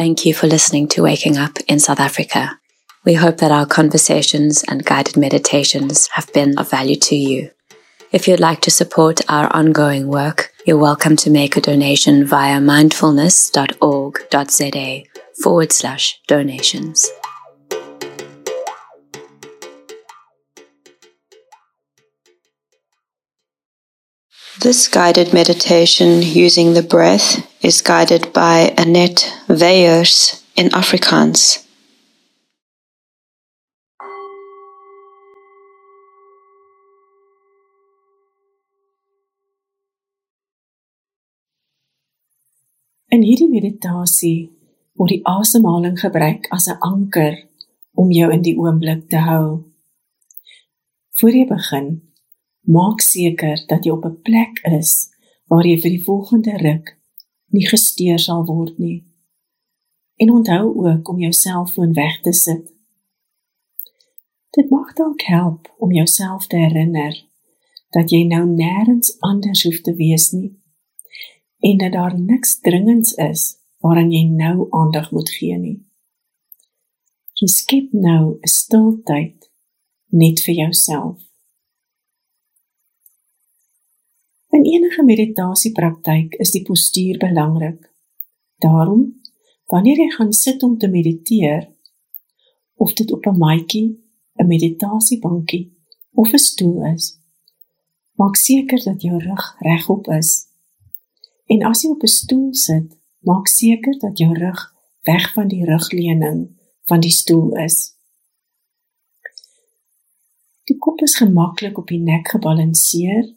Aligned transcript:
Thank 0.00 0.24
you 0.24 0.32
for 0.32 0.46
listening 0.46 0.88
to 0.92 1.02
Waking 1.02 1.36
Up 1.36 1.58
in 1.68 1.78
South 1.78 2.00
Africa. 2.00 2.58
We 3.04 3.12
hope 3.12 3.36
that 3.36 3.52
our 3.52 3.66
conversations 3.66 4.64
and 4.66 4.82
guided 4.82 5.18
meditations 5.18 6.08
have 6.14 6.32
been 6.32 6.58
of 6.58 6.70
value 6.70 6.96
to 6.96 7.14
you. 7.14 7.50
If 8.10 8.26
you'd 8.26 8.40
like 8.40 8.62
to 8.62 8.70
support 8.70 9.20
our 9.28 9.54
ongoing 9.54 10.08
work, 10.08 10.54
you're 10.64 10.78
welcome 10.78 11.16
to 11.16 11.28
make 11.28 11.58
a 11.58 11.60
donation 11.60 12.24
via 12.24 12.60
mindfulness.org.za 12.60 15.02
forward 15.42 15.70
slash 15.70 16.18
donations. 16.26 17.06
This 24.58 24.88
guided 24.88 25.32
meditation 25.32 26.22
using 26.22 26.74
the 26.74 26.82
breath 26.82 27.46
is 27.64 27.80
guided 27.80 28.32
by 28.32 28.74
Annette 28.76 29.32
Weyers 29.48 30.42
in 30.56 30.70
Afrikaans. 30.70 31.64
In 43.08 43.22
hierdie 43.22 43.46
meditasie 43.46 44.50
word 44.98 45.14
die 45.14 45.22
asemhaling 45.22 45.94
gebruik 45.94 46.50
as 46.50 46.66
'n 46.66 46.82
anker 46.82 47.38
om 47.94 48.10
jou 48.10 48.32
in 48.32 48.42
die 48.42 48.58
oomblik 48.58 49.08
te 49.08 49.22
hou. 49.22 49.62
Voor 51.14 51.30
jy 51.30 51.46
begin, 51.46 52.09
maak 52.60 53.00
seker 53.00 53.64
dat 53.66 53.84
jy 53.84 53.90
op 53.90 54.04
'n 54.04 54.20
plek 54.22 54.60
is 54.64 55.10
waar 55.46 55.66
jy 55.66 55.80
vir 55.80 55.90
die 55.90 56.04
volgende 56.04 56.56
ruk 56.56 56.98
nie 57.46 57.66
gesteer 57.66 58.18
sal 58.18 58.44
word 58.46 58.78
nie. 58.78 59.04
En 60.16 60.30
onthou 60.30 60.86
ook 60.86 61.08
om 61.08 61.18
jou 61.18 61.32
selfoon 61.32 61.92
weg 61.92 62.20
te 62.20 62.32
sit. 62.32 62.72
Dit 64.50 64.70
mag 64.70 64.92
dalk 64.94 65.22
help 65.22 65.74
om 65.78 65.92
jouself 65.92 66.46
te 66.46 66.56
herinner 66.56 67.28
dat 67.90 68.10
jy 68.10 68.24
nou 68.26 68.46
nêrens 68.46 69.16
anders 69.18 69.62
hoef 69.62 69.80
te 69.80 69.94
wees 69.94 70.30
nie 70.30 70.58
en 71.60 71.76
dat 71.76 71.92
daar 71.92 72.20
niks 72.20 72.60
dringends 72.60 73.12
is 73.12 73.56
waaraan 73.78 74.12
jy 74.12 74.24
nou 74.28 74.66
aandag 74.70 75.10
moet 75.10 75.30
gee 75.30 75.56
nie. 75.58 75.78
Jy 77.40 77.48
skep 77.48 77.92
nou 77.92 78.38
'n 78.40 78.48
stil 78.48 79.00
tyd 79.04 79.50
net 80.08 80.40
vir 80.44 80.54
jouself. 80.54 81.29
In 84.60 84.66
enige 84.66 85.04
meditasiepraktyk 85.04 86.34
is 86.44 86.52
die 86.52 86.62
postuur 86.62 87.16
belangrik. 87.18 87.88
Daarom, 88.60 89.06
wanneer 89.72 89.96
jy 89.96 90.10
gaan 90.10 90.32
sit 90.36 90.62
om 90.62 90.76
te 90.78 90.88
mediteer, 90.88 91.70
of 92.76 92.92
dit 92.92 93.12
op 93.12 93.26
'n 93.26 93.38
matjie, 93.38 94.04
'n 94.36 94.46
meditasiebankie 94.46 95.72
of 96.12 96.32
'n 96.32 96.38
stoel 96.38 96.84
is, 96.92 97.20
maak 98.20 98.36
seker 98.36 98.84
dat 98.84 99.02
jou 99.02 99.18
rug 99.18 99.56
regop 99.58 100.08
is 100.08 100.50
En 101.50 101.64
as 101.66 101.82
jy 101.82 101.90
op 101.90 102.02
'n 102.02 102.16
stoel 102.20 102.54
sit, 102.54 102.88
maak 103.18 103.46
seker 103.48 103.98
dat 103.98 104.18
jou 104.18 104.32
rug 104.38 104.60
weg 105.02 105.32
van 105.32 105.48
die 105.48 105.64
rugleuning 105.64 106.38
van 106.82 107.00
die 107.00 107.10
stoel 107.10 107.56
is. 107.56 107.96
Die 110.64 110.78
kop 110.78 111.00
is 111.00 111.16
gemaklik 111.16 111.78
op 111.78 111.88
die 111.88 111.98
nek 111.98 112.28
gebalanseer. 112.28 113.34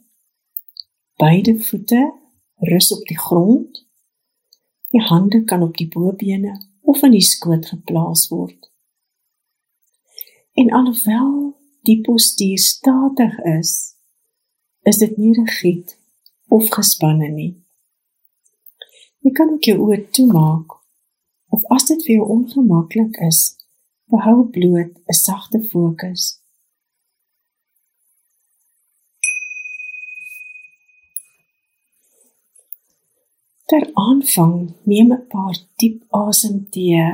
Beide 1.15 1.59
voete 1.59 2.13
rus 2.55 2.91
op 2.91 3.07
die 3.07 3.19
grond. 3.19 3.85
Die 4.89 5.01
hande 5.01 5.43
kan 5.43 5.61
op 5.61 5.77
die 5.77 5.87
bobene 5.87 6.67
of 6.81 7.01
in 7.01 7.11
die 7.11 7.21
skoot 7.21 7.65
geplaas 7.65 8.27
word. 8.27 8.71
En 10.53 10.71
alhoewel 10.71 11.57
die 11.81 12.01
postuur 12.01 12.57
statig 12.57 13.39
is, 13.39 13.95
is 14.83 14.97
dit 14.97 15.17
nie 15.17 15.33
rigied 15.33 15.97
of 16.47 16.69
gespanne 16.69 17.29
nie. 17.33 17.53
Jy 19.23 19.31
kan 19.31 19.53
ook 19.53 19.65
jou 19.65 19.79
oë 19.87 20.03
toemaak 20.13 20.77
of 21.53 21.65
as 21.73 21.87
dit 21.89 22.01
vir 22.05 22.17
jou 22.17 22.29
ongemaklik 22.37 23.17
is, 23.25 23.55
behou 24.11 24.49
bloot 24.55 24.93
'n 25.09 25.19
sagte 25.25 25.61
fokus. 25.71 26.42
Ter 33.65 33.83
aanvang 33.93 34.57
neem 34.83 35.09
'n 35.13 35.27
paar 35.31 35.57
diep 35.79 35.97
asemteë. 36.09 37.09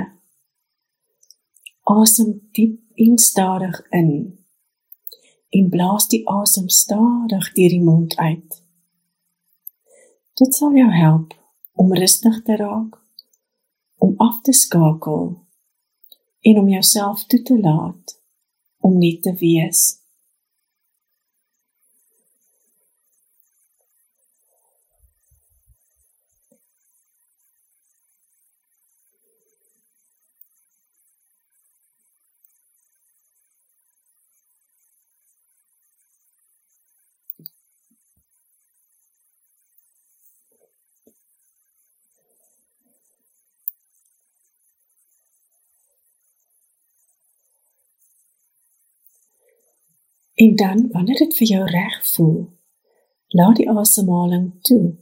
Asem 1.83 2.29
diep 2.51 2.75
en 2.95 3.17
stadig 3.17 3.77
in 3.99 4.11
en 5.49 5.69
blaas 5.69 6.07
die 6.07 6.23
asem 6.29 6.69
stadig 6.69 7.45
deur 7.53 7.69
die 7.69 7.83
mond 7.83 8.15
uit. 8.17 8.63
Dit 10.33 10.55
sal 10.55 10.73
jou 10.77 10.91
help 10.91 11.33
om 11.73 11.93
rustig 11.93 12.41
te 12.43 12.55
raak, 12.55 12.97
om 13.97 14.13
af 14.17 14.41
te 14.41 14.53
skakel 14.53 15.47
en 16.41 16.59
om 16.59 16.69
jouself 16.69 17.25
toe 17.25 17.41
te 17.41 17.59
laat 17.59 18.21
om 18.79 18.97
net 18.97 19.21
te 19.21 19.33
wees. 19.33 19.98
En 50.39 50.55
dan 50.55 50.87
wanneer 50.91 51.17
dit 51.17 51.35
vir 51.35 51.47
jou 51.47 51.63
reg 51.69 51.95
voel, 52.13 52.49
laat 53.27 53.55
die 53.55 53.69
asemhaling 53.69 54.45
toe 54.61 54.95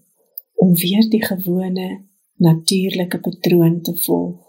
om 0.56 0.74
weer 0.76 1.10
die 1.10 1.22
gewone 1.26 2.02
natuurlike 2.36 3.20
patroon 3.20 3.82
te 3.82 3.94
volg. 4.06 4.47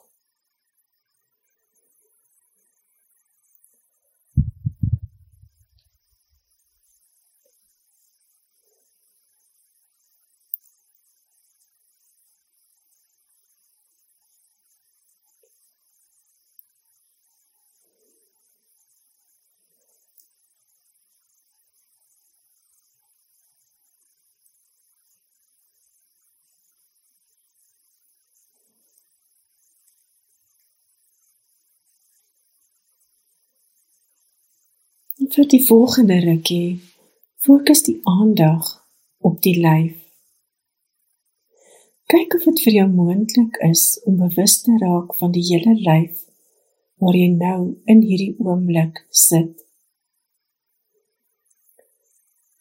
Vir 35.34 35.48
die 35.52 35.60
volgende 35.60 36.16
rukkie 36.24 36.80
fokus 37.44 37.82
die 37.86 37.98
aandag 38.08 38.68
op 39.28 39.40
die 39.44 39.56
lyf. 39.60 39.96
Kyk 42.08 42.36
of 42.38 42.46
dit 42.48 42.62
vir 42.64 42.76
jou 42.78 42.86
moontlik 42.88 43.58
is 43.66 43.82
om 44.08 44.16
bewus 44.22 44.54
te 44.64 44.76
raak 44.80 45.12
van 45.18 45.34
die 45.34 45.44
hele 45.50 45.74
lyf 45.76 46.22
waar 47.02 47.18
jy 47.18 47.28
nou 47.34 47.58
in 47.92 48.00
hierdie 48.02 48.34
oomblik 48.40 49.02
sit. 49.24 49.52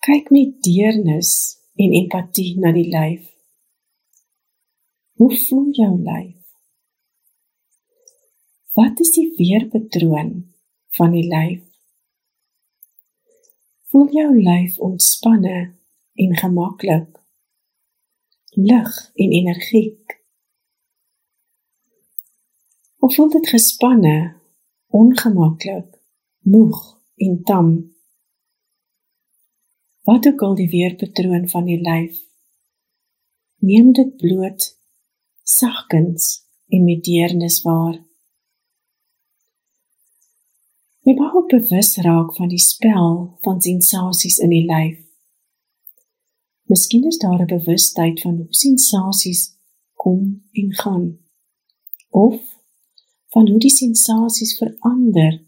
Kyk 0.08 0.28
met 0.36 0.58
deernis 0.68 1.32
en 1.80 1.96
empatie 2.02 2.52
na 2.60 2.74
die 2.76 2.88
lyf. 2.92 3.24
Hoe 5.18 5.32
voel 5.48 5.72
jou 5.80 5.94
lyf? 5.96 6.36
Wat 8.78 9.00
is 9.02 9.16
die 9.16 9.32
weerpatroon 9.40 10.36
van 11.00 11.16
die 11.16 11.26
lyf? 11.32 11.67
Voel 13.88 14.10
jou 14.12 14.32
lyf 14.44 14.80
ontspanne 14.84 15.76
en 16.14 16.38
gemaklik. 16.38 17.22
Lig 18.46 19.12
en 19.14 19.32
energiek. 19.32 20.18
Of 23.00 23.16
voel 23.16 23.30
dit 23.30 23.48
gespanne, 23.50 24.42
ongemaklik, 24.88 26.02
moeg 26.40 26.82
en 27.16 27.44
tam? 27.44 27.70
Wat 30.04 30.28
ook 30.28 30.42
al 30.42 30.56
die 30.56 30.70
weerpatroon 30.70 31.48
van 31.50 31.66
die 31.72 31.80
lyf, 31.82 32.20
neem 33.64 33.94
dit 33.94 34.18
bloot 34.18 34.68
sagkens 35.44 36.44
en 36.68 36.84
met 36.84 37.04
deernis 37.04 37.62
waar. 37.62 38.07
Jy 41.08 41.14
mag 41.16 41.36
ook 41.40 41.48
bewus 41.48 41.94
raak 42.04 42.34
van 42.36 42.50
die 42.52 42.60
spel 42.60 43.38
van 43.46 43.62
sensasies 43.64 44.42
in 44.44 44.52
die 44.52 44.66
lyf. 44.68 44.98
Miskien 46.68 47.06
is 47.08 47.18
daar 47.18 47.40
'n 47.42 47.48
bewustheid 47.48 48.20
van 48.22 48.36
hoe 48.36 48.48
sensasies 48.50 49.56
kom 49.94 50.44
en 50.52 50.74
gaan 50.74 51.20
of 52.10 52.42
van 53.28 53.50
hoe 53.50 53.60
die 53.60 53.70
sensasies 53.70 54.58
verander 54.58 55.46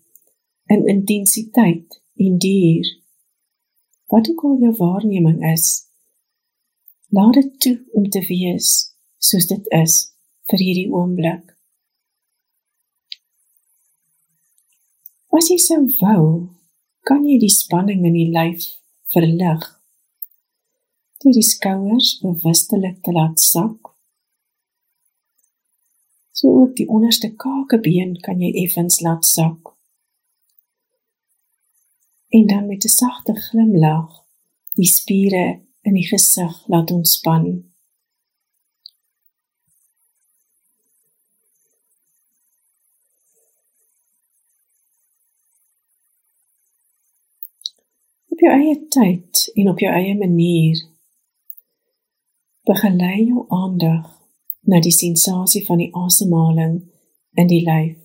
in 0.65 0.85
intensiteit 0.87 2.01
en 2.15 2.37
duur. 2.37 3.03
Wat 4.05 4.29
ook 4.29 4.43
al 4.43 4.57
jou 4.59 4.75
waarneming 4.75 5.51
is, 5.51 5.85
laat 7.09 7.33
dit 7.33 7.59
toe 7.59 7.85
om 7.91 8.09
te 8.09 8.25
wees 8.25 8.95
soos 9.17 9.45
dit 9.45 9.67
is 9.67 10.15
vir 10.43 10.59
hierdie 10.59 10.91
oomblik. 10.91 11.58
As 15.29 15.45
jy 15.51 15.59
sou 15.61 15.83
wou, 15.99 16.23
kan 17.05 17.21
jy 17.21 17.37
die 17.41 17.53
spanning 17.53 18.01
in 18.07 18.15
die 18.17 18.31
lyf 18.33 18.65
verlig. 19.13 19.61
Deur 21.21 21.35
die 21.35 21.45
skouers 21.45 22.15
bewustelik 22.23 22.97
te 23.05 23.13
laat 23.13 23.37
sak. 23.43 23.91
So 26.33 26.49
ook 26.63 26.73
die 26.79 26.87
onderste 26.89 27.29
kakebeen 27.35 28.15
kan 28.25 28.41
jy 28.41 28.49
effens 28.63 29.01
laat 29.05 29.27
sak. 29.27 29.75
En 32.33 32.47
dan 32.47 32.65
met 32.65 32.85
'n 32.85 32.95
sagte 33.01 33.33
glimlag 33.33 34.25
die 34.73 34.89
spiere 34.97 35.61
in 35.81 35.93
die 35.93 36.07
gesig 36.07 36.67
laat 36.67 36.91
ontspan. 36.91 37.68
Op 48.39 48.45
jou 48.45 48.55
eie 48.55 48.87
tyd 48.87 49.39
en 49.59 49.67
op 49.67 49.81
jou 49.83 49.89
eie 49.91 50.15
manier 50.15 50.77
begelei 52.63 53.25
jou 53.27 53.41
aandag 53.51 54.05
na 54.63 54.79
die 54.79 54.93
sensasie 54.95 55.65
van 55.65 55.81
die 55.81 55.89
asemhaling 55.91 56.77
in 57.35 57.49
die 57.49 57.59
lyf. 57.65 57.97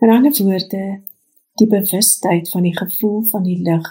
In 0.00 0.12
ander 0.14 0.32
woorde, 0.38 1.02
die 1.60 1.68
bewustheid 1.68 2.48
van 2.48 2.64
die 2.64 2.72
gevoel 2.76 3.26
van 3.28 3.44
die 3.44 3.58
lug 3.66 3.90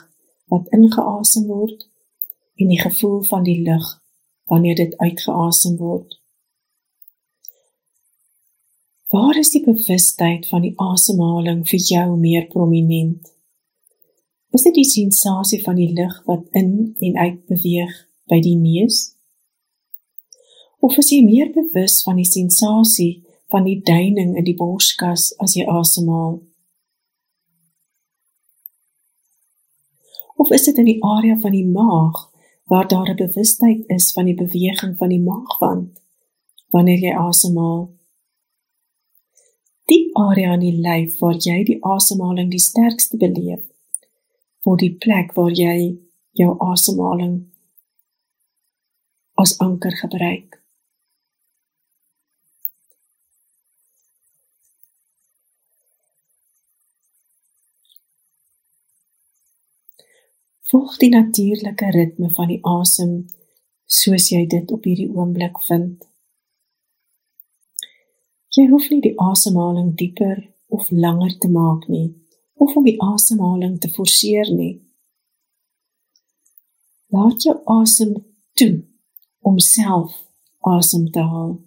wat 0.50 0.72
ingeasem 0.74 1.46
word 1.52 1.86
en 2.58 2.74
die 2.74 2.80
gevoel 2.82 3.22
van 3.30 3.46
die 3.46 3.60
lug 3.68 3.86
wanneer 4.50 4.80
dit 4.82 4.98
uitgeasem 4.98 5.78
word. 5.78 6.18
Waar 9.14 9.38
is 9.38 9.54
die 9.54 9.62
bewustheid 9.62 10.50
van 10.50 10.66
die 10.66 10.74
asemhaling 10.82 11.62
vir 11.70 11.86
jou 11.92 12.08
meer 12.18 12.50
prominent? 12.50 13.33
Is 14.54 14.62
dit 14.62 14.76
die 14.78 14.86
sensasie 14.86 15.64
van 15.64 15.76
die 15.76 15.90
lug 15.98 16.20
wat 16.26 16.46
in 16.52 16.96
en 17.00 17.18
uit 17.18 17.46
beweeg 17.50 17.94
by 18.30 18.38
die 18.40 18.54
neus? 18.54 19.16
Of 20.78 20.98
is 21.02 21.10
jy 21.10 21.24
meer 21.26 21.50
bewus 21.56 22.04
van 22.06 22.20
die 22.22 22.28
sensasie 22.30 23.24
van 23.50 23.66
die 23.66 23.80
duining 23.82 24.36
in 24.38 24.46
die 24.46 24.54
borskas 24.60 25.32
as 25.42 25.58
jy 25.58 25.66
asemhaal? 25.66 26.38
Of 30.38 30.54
is 30.54 30.70
dit 30.70 30.78
in 30.78 30.92
die 30.92 31.00
area 31.02 31.40
van 31.42 31.58
die 31.58 31.66
maag 31.66 32.22
waar 32.70 32.88
daar 32.88 33.10
'n 33.10 33.22
bewustheid 33.26 33.90
is 33.98 34.12
van 34.14 34.30
die 34.30 34.38
beweging 34.38 34.98
van 35.02 35.10
die 35.10 35.24
maagwand 35.32 35.98
wanneer 36.70 37.00
jy 37.00 37.18
asemhaal? 37.18 37.90
Die 39.90 40.10
area 40.14 40.54
in 40.54 40.60
die 40.60 40.78
lyf 40.78 41.20
waar 41.20 41.38
jy 41.38 41.64
die 41.64 41.82
asemhaling 41.82 42.52
die 42.52 42.66
sterkste 42.70 43.18
beleef, 43.18 43.73
word 44.64 44.84
die 44.84 44.96
plek 45.06 45.34
waar 45.36 45.52
jy 45.52 45.78
jou 46.40 46.54
asemhaling 46.72 47.36
as 49.44 49.58
anker 49.60 49.96
gebruik. 50.00 50.60
Volg 60.72 60.96
die 60.98 61.12
natuurlike 61.14 61.92
ritme 61.94 62.32
van 62.34 62.50
die 62.50 62.62
asem 62.66 63.12
soos 63.86 64.32
jy 64.32 64.46
dit 64.50 64.72
op 64.74 64.88
hierdie 64.88 65.12
oomblik 65.12 65.60
vind. 65.68 66.08
Jy 68.58 68.70
hoef 68.72 68.88
nie 68.90 69.02
die 69.04 69.14
asemhaling 69.22 69.92
dieper 70.00 70.40
of 70.74 70.90
langer 70.90 71.36
te 71.42 71.52
maak 71.52 71.86
nie 71.92 72.08
of 72.64 72.76
om 72.80 72.88
die 72.88 73.00
asemhaling 73.02 73.78
te 73.80 73.90
forceer 73.92 74.50
nie. 74.56 74.74
Laat 77.14 77.44
jou 77.46 77.56
asem 77.80 78.16
toe 78.58 78.74
om 79.44 79.60
self 79.60 80.16
asem 80.76 81.10
te 81.12 81.24
haal. 81.34 81.58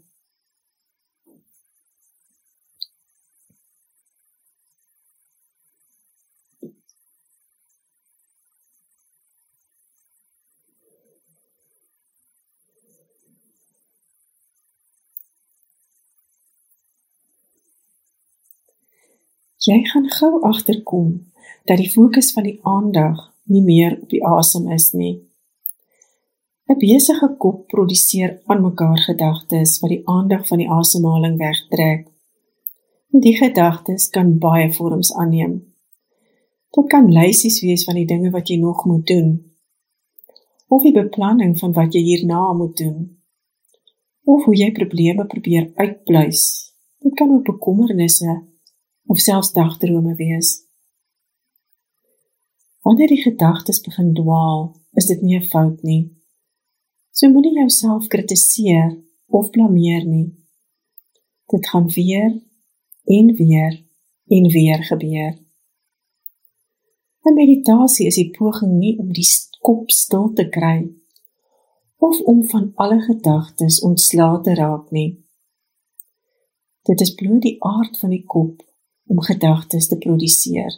Jy 19.66 19.80
gaan 19.90 20.04
gou 20.10 20.36
agterkom 20.46 21.06
dat 21.66 21.80
die 21.80 21.90
fokus 21.90 22.28
van 22.32 22.44
die 22.46 22.58
aandag 22.62 23.18
nie 23.50 23.62
meer 23.66 23.96
op 24.02 24.10
die 24.12 24.22
asem 24.22 24.68
is 24.70 24.92
nie. 24.94 25.14
'n 26.70 26.78
Besige 26.78 27.28
kop 27.38 27.66
produseer 27.72 28.36
aan 28.46 28.62
mekaar 28.62 29.00
gedagtes 29.08 29.80
wat 29.80 29.90
die 29.90 30.02
aandag 30.04 30.46
van 30.46 30.62
die 30.62 30.70
asemhaling 30.70 31.36
wegtrek. 31.38 32.06
Die 33.10 33.36
gedagtes 33.36 34.08
kan 34.08 34.38
baie 34.38 34.72
vorms 34.72 35.14
aanneem. 35.14 35.54
Dit 36.70 36.86
kan 36.86 37.12
lysies 37.12 37.60
wees 37.60 37.84
van 37.84 37.94
die 37.94 38.06
dinge 38.06 38.30
wat 38.30 38.48
jy 38.48 38.56
nog 38.60 38.84
moet 38.84 39.06
doen 39.06 39.30
of 40.68 40.82
die 40.82 40.92
beplanning 40.92 41.58
van 41.58 41.72
wat 41.72 41.94
jy 41.94 42.02
hierna 42.02 42.52
moet 42.52 42.76
doen 42.76 43.18
of 44.24 44.44
hoe 44.44 44.56
jy 44.56 44.72
probleme 44.72 45.26
probeer 45.26 45.70
uitbluis. 45.74 46.42
Dit 46.98 47.14
kan 47.14 47.30
ook 47.30 47.44
bekommernisse 47.44 48.42
of 49.06 49.20
selfs 49.20 49.52
dagdrome 49.52 50.14
wees. 50.14 50.66
Wanneer 52.86 53.08
die 53.08 53.22
gedagtes 53.22 53.80
begin 53.80 54.12
dwaal, 54.14 54.76
is 54.92 55.06
dit 55.06 55.22
nie 55.22 55.36
'n 55.38 55.48
fout 55.52 55.82
nie. 55.82 56.16
So 57.10 57.28
moenie 57.28 57.54
jouself 57.54 58.06
kritiseer 58.06 59.02
of 59.26 59.50
blameer 59.50 60.04
nie. 60.04 60.34
Dit 61.46 61.68
gaan 61.68 61.88
weer 61.88 62.42
en 63.04 63.34
weer 63.34 63.84
en 64.26 64.48
weer 64.50 64.84
gebeur. 64.84 65.38
In 67.22 67.34
meditasie 67.34 68.06
is 68.06 68.14
die 68.14 68.30
poging 68.30 68.72
nie 68.78 68.98
om 68.98 69.12
die 69.12 69.26
kop 69.60 69.90
stil 69.90 70.32
te 70.32 70.48
kry 70.48 70.94
of 71.96 72.20
om 72.20 72.44
van 72.44 72.72
alle 72.74 73.00
gedagtes 73.00 73.80
ontslae 73.80 74.40
te 74.40 74.54
raak 74.54 74.90
nie. 74.90 75.24
Dit 76.82 77.00
is 77.00 77.14
bloot 77.14 77.42
die 77.42 77.56
aard 77.64 77.98
van 77.98 78.10
die 78.10 78.24
kop 78.24 78.62
om 79.06 79.22
gedagtes 79.22 79.88
te 79.88 79.98
produseer. 79.98 80.72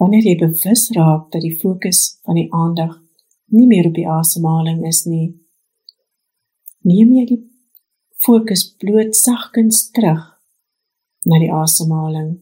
Wanneer 0.00 0.26
jy 0.26 0.36
bewus 0.40 0.88
raak 0.96 1.30
dat 1.30 1.44
die 1.44 1.56
fokus 1.58 2.18
van 2.26 2.38
die 2.40 2.48
aandag 2.50 2.98
nie 3.54 3.68
meer 3.70 3.86
op 3.90 3.94
die 3.94 4.08
asemhaling 4.08 4.82
is 4.88 5.04
nie, 5.06 5.28
neem 6.82 7.12
jy 7.18 7.24
die 7.28 7.40
fokus 8.26 8.64
bloot 8.78 9.14
sagkens 9.18 9.84
terug 9.94 10.24
na 11.26 11.38
die 11.38 11.52
asemhaling. 11.54 12.32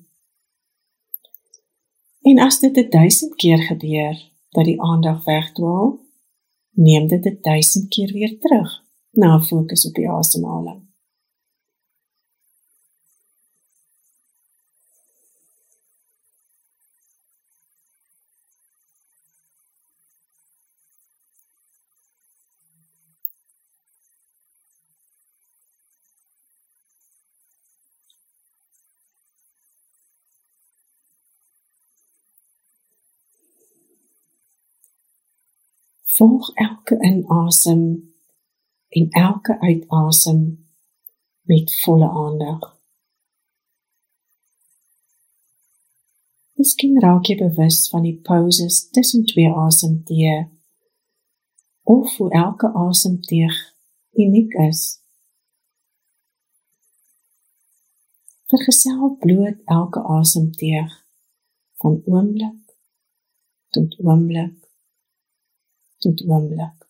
En 2.24 2.40
as 2.44 2.60
dit 2.60 2.76
1000 2.76 3.34
keer 3.40 3.62
gebeur 3.68 4.16
dat 4.56 4.64
die 4.64 4.80
aandag 4.82 5.24
wegdwaal, 5.24 5.98
neem 6.80 7.08
dit 7.08 7.28
1000 7.42 7.88
keer 7.88 8.12
weer 8.12 8.38
terug 8.40 8.70
na 9.10 9.40
fokus 9.40 9.86
op 9.88 9.94
die 9.94 10.08
asemhaling. 10.10 10.89
Volg 36.20 36.50
elke 36.54 36.96
inasem 37.00 38.12
en 38.88 39.10
elke 39.10 39.60
uitasem 39.60 40.68
met 41.40 41.80
volle 41.80 42.08
aandag. 42.08 42.66
Miskien 46.60 47.00
raak 47.00 47.24
jy 47.24 47.38
bewus 47.40 47.78
van 47.88 48.04
die 48.04 48.18
pauses 48.28 48.82
tussen 48.92 49.24
twee 49.32 49.48
asemteë 49.48 50.36
of 51.96 52.12
hoe 52.18 52.28
elke 52.44 52.68
asemteug 52.84 53.56
uniek 54.12 54.60
is. 54.68 54.84
Vergesel 58.52 59.16
bloot 59.24 59.64
elke 59.64 60.04
asemteug 60.20 61.04
van 61.80 62.02
oomblik 62.04 62.76
tot 63.72 64.02
oomblik 64.04 64.59
tot 66.00 66.22
oomblik. 66.28 66.89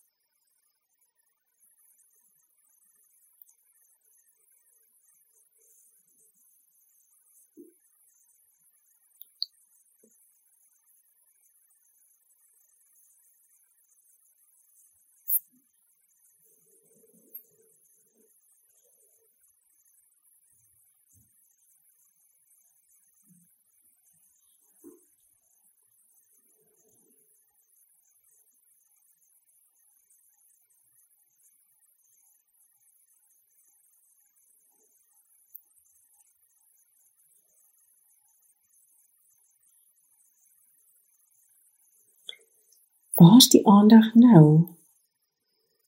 Waar's 43.21 43.49
die 43.49 43.67
aandag 43.67 44.13
nou? 44.13 44.67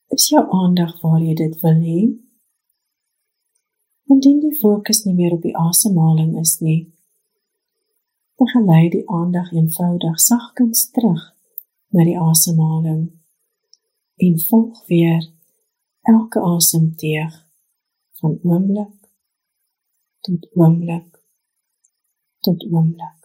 Is 0.08 0.28
jou 0.30 0.44
aandag 0.52 1.00
waar 1.02 1.22
jy 1.22 1.34
dit 1.34 1.56
wil 1.64 1.80
hê? 1.82 2.02
Indien 4.14 4.38
die 4.44 4.54
fokus 4.60 5.00
nie 5.06 5.16
meer 5.18 5.34
op 5.34 5.42
die 5.42 5.56
asemhaling 5.58 6.36
is 6.42 6.60
nie, 6.62 6.92
begelei 8.38 8.84
die 8.94 9.02
aandag 9.10 9.50
eenvoudig 9.56 10.20
sagkens 10.22 10.84
terug 10.94 11.24
na 11.90 12.06
die 12.06 12.20
asemhaling 12.22 13.02
en 14.28 14.38
volg 14.46 14.86
weer 14.92 15.26
elke 16.14 16.46
asemteug 16.54 17.42
van 18.22 18.38
oomblik 18.44 19.10
tot 20.30 20.46
oomblik 20.54 21.10
tot 22.46 22.70
oomblik. 22.70 23.23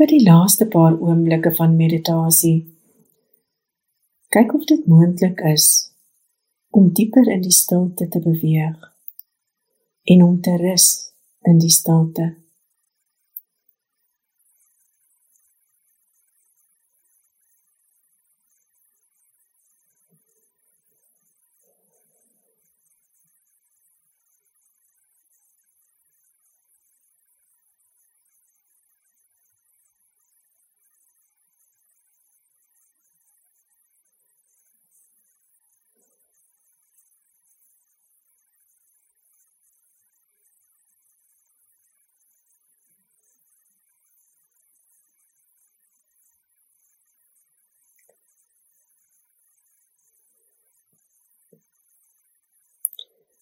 Vir 0.00 0.08
die 0.08 0.22
laaste 0.24 0.64
paar 0.64 0.94
oomblikke 0.96 1.50
van 1.58 1.74
meditasie. 1.76 2.62
Kyk 4.32 4.54
of 4.56 4.62
dit 4.70 4.86
moontlik 4.88 5.42
is 5.44 5.66
om 6.72 6.86
dieper 6.96 7.28
in 7.28 7.42
die 7.44 7.52
stilte 7.52 8.06
te 8.08 8.22
beweeg 8.24 8.78
en 10.14 10.22
om 10.24 10.38
te 10.40 10.54
rus 10.62 10.86
in 11.50 11.60
die 11.60 11.72
stilte. 11.74 12.30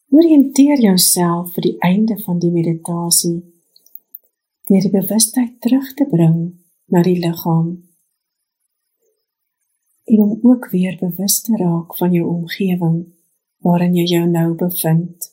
Orienteer 0.09 0.81
jouself 0.81 1.53
vir 1.55 1.67
die 1.67 1.77
einde 1.85 2.17
van 2.25 2.39
die 2.41 2.51
meditasie 2.53 3.37
deur 4.69 4.85
die 4.85 4.93
bewustheid 4.93 5.59
terug 5.61 5.91
te 5.97 6.07
bring 6.09 6.39
na 6.89 7.03
die 7.05 7.19
liggaam 7.21 7.69
en 10.09 10.23
om 10.25 10.39
ook 10.43 10.71
weer 10.73 10.97
bewus 11.01 11.41
te 11.45 11.57
raak 11.61 11.97
van 11.97 12.17
jou 12.17 12.25
omgewing 12.29 12.97
waarin 13.67 13.97
jy 13.99 14.07
jou 14.15 14.25
nou 14.31 14.55
bevind. 14.57 15.29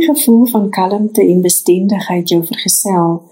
die 0.00 0.14
gevoel 0.14 0.46
van 0.46 0.70
kalmte 0.70 1.20
en 1.28 1.40
bestendigheid 1.40 2.28
jou 2.28 2.44
vergesel 2.44 3.22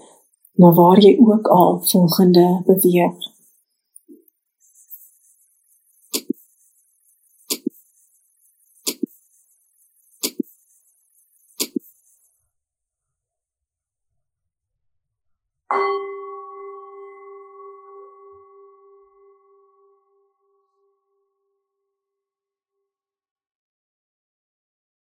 na 0.61 0.69
waar 0.73 0.99
jy 1.01 1.15
ook 1.17 1.47
al 1.47 1.81
volgende 1.81 2.61
beweeg. 2.65 3.27